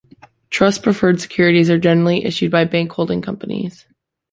[0.49, 3.85] Trust-preferred securities are generally issued by bank holding companies.